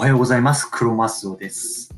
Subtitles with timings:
[0.00, 0.64] おはようございます。
[0.64, 1.94] クロマスオです、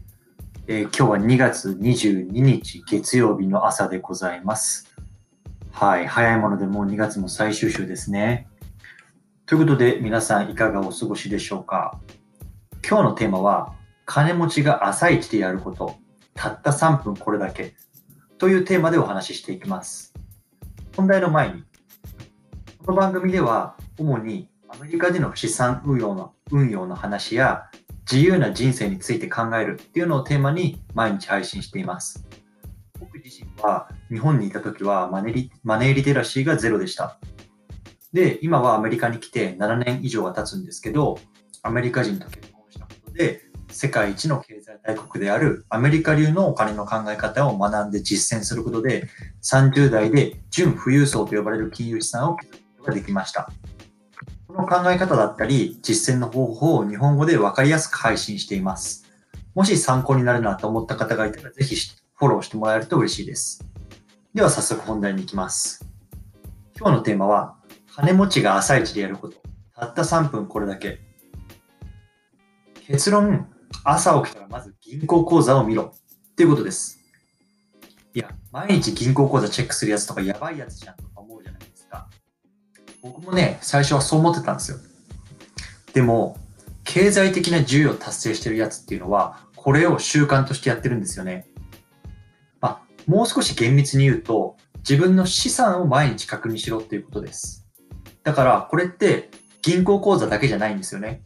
[0.67, 4.93] えー今日は2月22日月曜日の朝でございます。
[5.71, 6.09] はい。
[6.09, 8.49] 早いものでもう2月も最終週ですね。
[9.46, 12.00] ということで皆さんいかがお過ごしでしょうか？
[12.85, 13.73] 今日のテーマは
[14.05, 15.95] 金持ちが朝一でやること。
[16.34, 17.77] たった3分これだけ。
[18.37, 20.12] というテーマでお話ししていきます。
[20.96, 21.62] 本題の前に、
[22.84, 27.68] この番組では主にアメリカでの資産運用の運用の話や
[28.11, 32.27] 自由な人生について考えるっていうのをテーマに毎日配信しています。
[32.98, 37.19] 僕自身は日本にいた時はマネリマネーリテラシーがゼロでした。
[38.12, 41.19] で、今はアメリカに来て7年以上は経つんですけど、
[41.62, 49.08] アメリカ人と結婚したことで、世界一の経済大国であるアメリカ流のお金の考え方を学んで実践することで、
[49.42, 53.50] 30代で純富裕層と呼ばれる金融資産を築くことができました。
[54.63, 59.05] の考え方だったり、実践の方法を日本語で分かりやすく配信しています。
[59.55, 61.77] もし参考になるなと思った方がいたら、ぜひ
[62.15, 63.65] フォローしてもらえると嬉しいです。
[64.35, 65.85] では早速本題に行きます。
[66.79, 67.57] 今日のテーマは、
[67.95, 69.37] 金持ちが朝一でやること。
[69.75, 71.01] たった3分これだけ。
[72.87, 73.49] 結論、
[73.85, 75.93] 朝起きたらまず銀行口座を見ろ。
[76.33, 76.99] っていうことです。
[78.15, 82.09] いや、毎日銀行口座チェックするやつとかやばいやつじゃんとか思うじゃないですか。
[83.03, 84.78] 僕もね、最初はそう思ってたんですよ。
[85.92, 86.36] でも、
[86.84, 91.48] 経済的な自由を達成してるやつっていうのは、これを習慣としてやってるんですよね。
[92.61, 94.56] まあ、もう少し厳密に言うと、
[94.89, 97.67] 自分の資産を毎日確認しろっていうことです。
[98.22, 99.31] だから、これって
[99.62, 101.22] 銀行口座だけじゃないんですよね。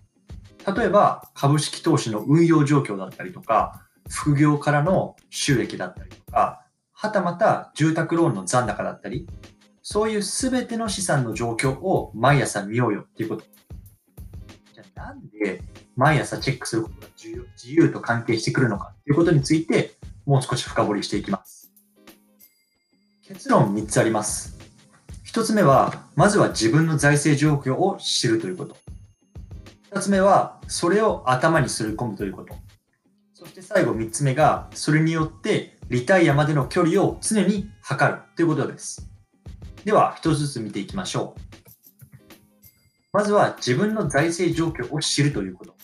[0.76, 9.28] 例えば、株式投資の運用状況だったりとか、副業からの収益だったりとか、はたまた住宅ローンの残高だったり、
[9.88, 13.44] そういうすべての資産の状況を毎朝見ようよっていうこと。
[14.74, 15.62] じゃあなんで
[15.94, 19.92] 毎朝チェックすることが自由と関係してくるのかっていうことについて
[20.24, 21.70] もう少し深掘りしていきます。
[23.22, 24.58] 結論3つあります。
[25.24, 28.76] 1つ目は、まずは自分の財政状況を知るということ。
[29.92, 32.56] 2つ目は、それを頭にすり込むということ。
[33.34, 39.15] そして最後3つ目が、それによってリタイアまでの距離を常に測るということです。
[39.86, 41.40] では、一つずつ見ていきましょう。
[43.12, 45.76] まずは自分の財政状況を知るということ。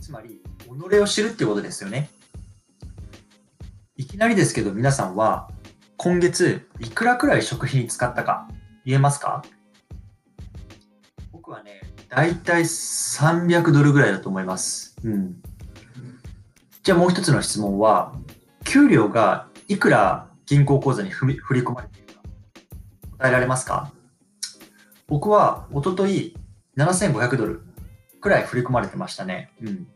[0.00, 2.08] つまり、己を知るっていうことですよね。
[3.96, 5.50] いきなりですけど、皆さんは、
[5.96, 8.46] 今月、いくらくらい食費に使ったか、
[8.84, 9.44] 言えますか？
[11.32, 14.94] 僕はね、だいたい300ドルぐらいだと思います。
[15.02, 15.42] うん。
[16.84, 18.14] じゃあもう一つの質問は、
[18.64, 21.99] 給料がいくら銀行口座に振り込まれて、
[23.20, 23.92] 答えられますか？
[25.06, 26.34] 僕は一昨日
[26.78, 27.60] 7500ドル
[28.18, 29.50] くらい振り込まれてましたね。
[29.60, 29.86] うん。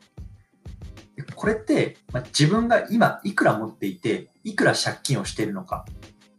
[1.34, 5.86] これって、ま、自分が今いくら持っていて、いくら借金をしているのか、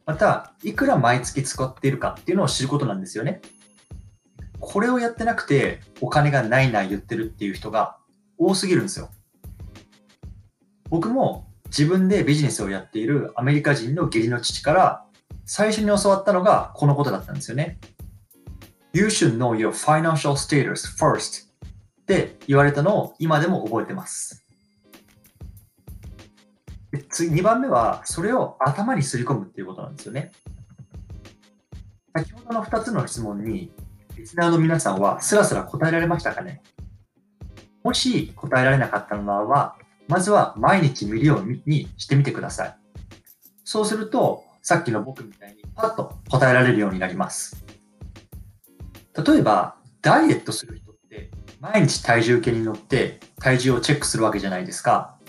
[0.05, 3.41] また、いくら毎月使っているかっていうのを知ることなんですよね。
[4.59, 7.97] これをやってなくて、お金がないない言ってるっていう人が
[8.37, 9.09] 多すぎるんですよ。
[10.89, 15.05] 僕も自分でビジネスをやっているアメリカ人の義理の父から
[15.45, 17.79] 最初に教わったのがこのことだったんですよね。
[18.93, 24.43] You should know your financial status first って言われたのを今でも覚えてます。
[26.91, 30.31] で次、2番目はそれを頭にすり込むっていうことなんですよね。
[32.15, 33.71] 先ほどの2つの質問に
[34.15, 36.63] リスナーの皆さんはスラスラ答えられましたかね？
[37.83, 39.75] もし答えられなかったのならば、
[40.07, 42.77] まずは毎日見るようにしてみてください。
[43.63, 47.63] そうすると、さっきの僕みたいにパッと答えられるようになります。
[49.15, 55.19] 例えば、ダイエットする人って毎日体重計に乗って体重をチェックするわけじゃないですか。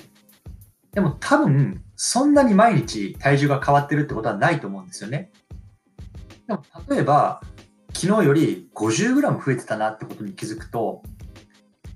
[0.94, 5.30] でも多分、そんなに毎日体重が変わってるってことはないと思うんですよね。
[6.48, 7.42] でも例えば、
[7.92, 11.02] 昨日より 50g 増えてたなってことに気づくと、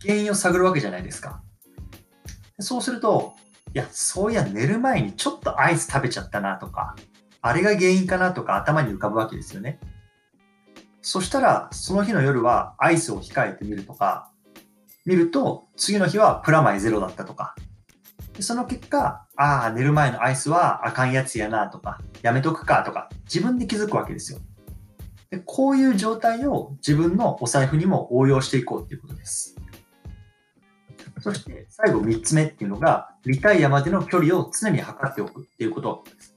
[0.02, 1.42] 原因を探るわけじゃないですか。
[2.58, 3.32] そうすると、
[3.72, 6.96] いや、そういや寝る前にちょっとアイス食べちゃったなとか、
[7.42, 9.80] あれが原因かなとか頭に浮かぶわけですよね。
[11.02, 14.30] そしたら、その日の夜はアイスを控えてみるとか、
[15.06, 17.54] 見ると、次の日はプラマイゼロだったとか。
[18.38, 24.38] その結果、ああ、寝る前のアイスはあかんやつやなとか、やめとくかとか、自分で気づくわけですよ。
[25.30, 29.56] でこういう状態を自分のお財布にも応用していこうっていうことです。
[31.20, 36.29] そして最後3つ目っていうのが、リタイアまでの距離を常に測っておくっていうことです。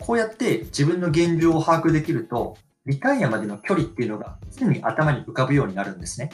[0.00, 2.56] こうやって自分の現状を把握できると、
[2.86, 6.30] リタイアまでの距離っていうのが常に頭に浮かぶようになるんですね。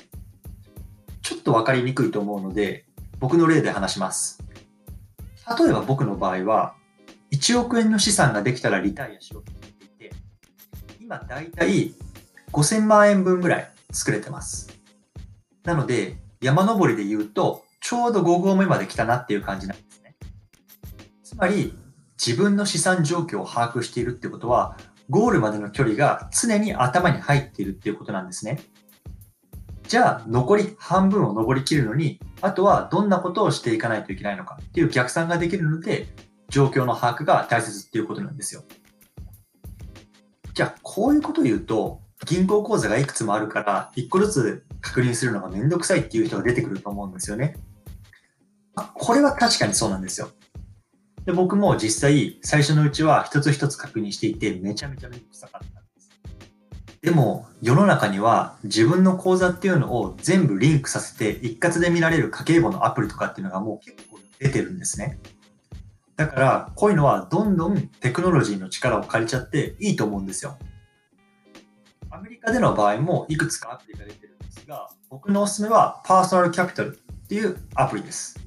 [1.23, 2.87] ちょっと分かりにくいと思うので、
[3.19, 4.43] 僕の例で話します。
[5.59, 6.75] 例えば僕の場合は、
[7.33, 10.15] 1億円の資産ができたらリタイアしようと思っていて、
[11.01, 11.95] 今だいたい
[12.53, 14.69] 5000万円分ぐらい作れてます。
[15.65, 20.17] なので、山登りで言うと、ちょうど5合目まで来たなっていう感じなんですね。
[21.25, 21.77] つまり、
[22.19, 24.77] 自分の資産状況を把握しているってことは、
[25.11, 28.61] ゴールまでの距離が常に頭に入っているっていうことなんですね。
[29.87, 36.09] じゃあ、残り半分を登りきるのに、あとはどんなことをしていかないといけないのかっていう逆算ができるので、
[36.49, 38.65] 状況の把握が大切っていうことなんですよ。
[40.55, 47.57] じゃあ、こういうことを言うと、銀行口座がいくつもあるから、1個ずつ確認するのがめんどくさいっていう人が出てくると思うんですよね。
[48.95, 50.31] これは確かにそうなんですよ。
[51.27, 56.09] で僕も実際、最初のうちは一つ一つ確認していて、めちゃめちゃめんどくさかったんです。
[57.03, 65.19] でも、世の中には自分の口座っていうのを全部リンクさせて一括で見られる家計簿のアプリとかっていうのがもう結構出てるんですね。
[66.15, 70.57] だから、こういうのはどんどんテクノロジーの力を借りちゃっていいと思うんですよ。
[72.09, 78.46] アメリカでの場合もいくつかアプリが出てるんですが、僕のおすすめはパーソナルキャピタルっていうアプリです。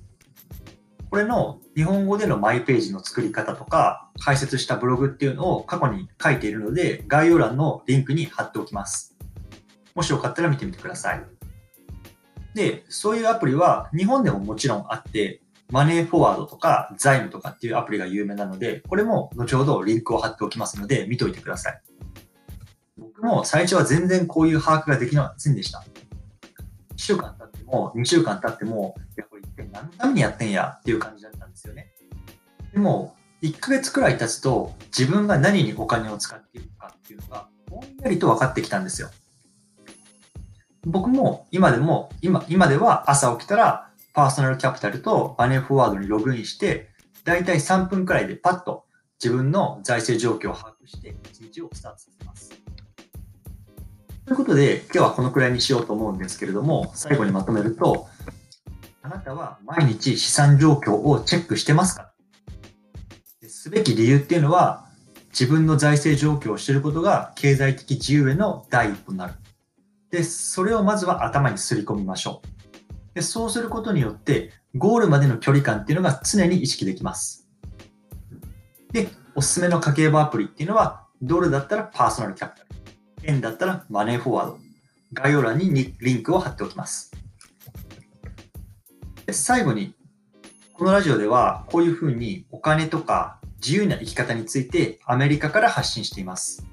[1.10, 9.18] これの日本語でのマイページの作り方とか、解説したブログっていうのを過去に書いているので、概要欄のリンクに貼っておきます。
[9.96, 11.24] もしよかったら見てみてください。
[12.54, 15.42] で、そういうアプリは日本でももちろんあって、
[15.72, 21.82] マネーフォワードとか財務とかっていうアプリが有名なので、これも後ほどリンクを貼っておきますので、見といてください。
[22.98, 25.84] 僕も最初は全然こういう把握ができませんでした。
[27.00, 31.94] 1週間経っても、2週間経っても、いや、これ一体何のためにやってんやっていう感じだったんですよね。
[32.74, 39.10] でも、1ヶ月くらい経つと、自分が何にお金を使っているかっていうのが、ぼんやりと分かってきたんですよ。
[40.86, 46.90] 僕も今でも、今、今では朝起きたらパーソナルキャピタルとマネーフォワードにログインして、
[47.24, 48.86] だいたい3分くらいでパッと
[49.24, 52.59] 自分の財政状況を把握して、一日をスタートさせます。
[54.30, 58.08] ということで、今日はこのくらいにしようと思うんですけれども、最後にまとめると、
[59.02, 62.12] あなたは毎日資産状況をチェックしてますか？
[63.48, 64.86] すべき理由っていうのは、
[65.30, 69.34] 自分の財政状況を知ることが経済的自由への第一歩になる。
[70.12, 73.16] で、それをまずは頭にすり込みましょう。
[73.16, 77.48] でそうすることによって、ゴールまでの距離感っていうのが常に意識できます。
[78.92, 82.70] で、おすすめの家計簿アプリっていうのは、ドルだったらパーソナルキャピタル。
[83.24, 84.60] 円だったらマネーフォワード。
[85.14, 87.12] 概要欄にリンクを貼っておきます。
[89.32, 89.96] 最後に、
[90.74, 96.66] このラジオではこういうふうにお金とか自由な生き方についてアメリカから発信しています。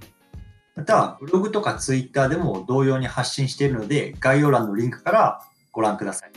[0.74, 5.40] また、ブログとかツイッターでも同様に発信しているので、概要欄のリンクから
[5.72, 6.32] ご覧ください。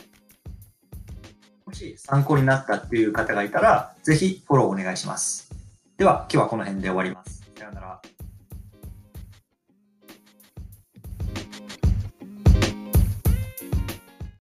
[1.66, 5.50] もし参考になったっていう方がいたら、ぜひフォローお願いします。
[5.98, 7.44] では、今日はこの辺で終わります。
[7.56, 8.00] さよなら。